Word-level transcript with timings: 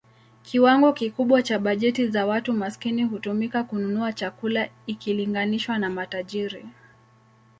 Kiwango 0.43 0.93
kikubwa 0.93 1.43
cha 1.43 1.59
bajeti 1.59 2.07
za 2.07 2.25
watu 2.25 2.53
maskini 2.53 3.03
hutumika 3.03 3.63
kununua 3.63 4.13
chakula 4.13 4.69
ikilinganishwa 4.85 5.77
na 5.79 5.89
matajiri. 5.89 6.65